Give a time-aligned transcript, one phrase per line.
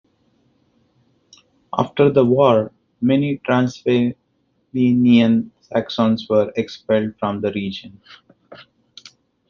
[1.77, 4.15] After the war many Transylvanian
[5.59, 8.01] Saxons were expelled from the region.